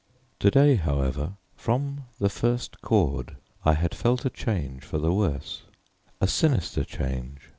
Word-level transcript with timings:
To 0.39 0.49
day, 0.49 0.77
however, 0.77 1.33
from 1.55 2.05
the 2.19 2.27
first 2.29 2.81
chord 2.81 3.37
I 3.63 3.75
had 3.75 3.93
felt 3.93 4.25
a 4.25 4.31
change 4.31 4.83
for 4.83 4.97
the 4.97 5.13
worse, 5.13 5.65
a 6.19 6.25
sinister 6.27 6.83
change. 6.83 7.47